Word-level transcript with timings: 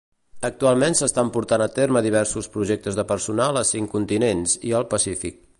Actualment 0.47 0.95
s"estan 0.99 1.29
portant 1.35 1.65
a 1.67 1.67
terme 1.75 2.03
diversos 2.07 2.49
projectes 2.57 2.99
de 3.01 3.07
personal 3.15 3.63
a 3.63 3.67
cinc 3.77 3.95
continents 3.97 4.61
i 4.73 4.77
al 4.81 4.93
Pacífic. 4.97 5.43